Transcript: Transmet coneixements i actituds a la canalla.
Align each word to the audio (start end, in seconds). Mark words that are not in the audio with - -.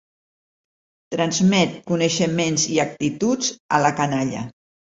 Transmet 1.15 1.75
coneixements 1.93 2.65
i 2.73 2.81
actituds 2.87 3.55
a 3.79 3.85
la 3.87 3.95
canalla. 4.03 4.47